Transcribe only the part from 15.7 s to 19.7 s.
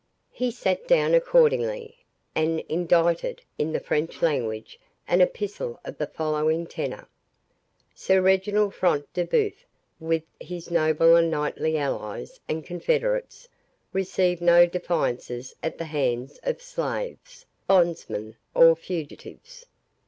the hands of slaves, bondsmen, or fugitives.